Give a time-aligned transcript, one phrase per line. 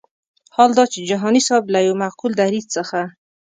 [0.55, 2.99] حال دا چې جهاني صاحب له یو معقول دریځ څخه.